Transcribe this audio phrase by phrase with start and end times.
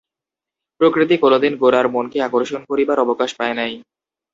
[0.81, 3.73] প্রকৃতি কোনোদিন গোরার মনকে আকর্ষণ করিবার অবকাশ পায় নাই।